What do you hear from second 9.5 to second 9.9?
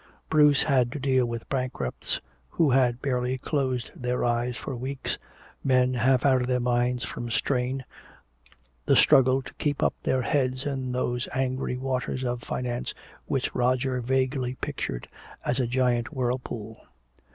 keep